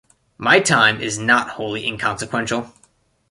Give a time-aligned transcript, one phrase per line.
[0.39, 2.73] My time is not wholly inconsequential.